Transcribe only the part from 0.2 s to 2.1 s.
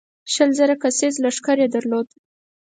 شل زره کسیز لښکر یې درلود.